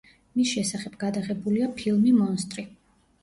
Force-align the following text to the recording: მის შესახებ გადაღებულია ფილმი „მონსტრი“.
მის 0.37 0.51
შესახებ 0.53 0.95
გადაღებულია 1.03 1.69
ფილმი 1.81 2.13
„მონსტრი“. 2.23 2.65